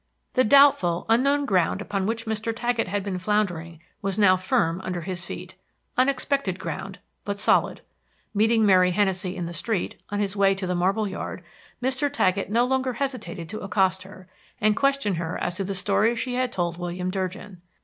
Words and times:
The 0.33 0.43
doubtful, 0.43 1.05
unknown 1.09 1.45
ground 1.45 1.79
upon 1.79 2.07
which 2.07 2.25
Mr. 2.25 2.51
Taggett 2.51 2.87
had 2.87 3.03
been 3.03 3.19
floundering 3.19 3.79
was 4.01 4.17
now 4.17 4.35
firm 4.35 4.81
under 4.83 5.01
his 5.01 5.25
feet, 5.25 5.53
unexpected 5.95 6.57
ground, 6.57 6.97
but 7.23 7.39
solid. 7.39 7.81
Meeting 8.33 8.65
Mary 8.65 8.89
Hennessey 8.93 9.35
in 9.35 9.45
the 9.45 9.53
street, 9.53 10.01
on 10.09 10.19
his 10.19 10.35
way 10.35 10.55
to 10.55 10.65
the 10.65 10.73
marble 10.73 11.07
yard, 11.07 11.43
Mr. 11.83 12.11
Taggett 12.11 12.49
no 12.49 12.65
longer 12.65 12.93
hesitated 12.93 13.47
to 13.49 13.59
accost 13.59 14.01
her, 14.01 14.27
and 14.59 14.75
question 14.75 15.13
her 15.21 15.37
as 15.39 15.53
to 15.57 15.63
the 15.63 15.75
story 15.75 16.15
she 16.15 16.33
had 16.33 16.51
told 16.51 16.79
William 16.79 17.11
Durgin. 17.11 17.61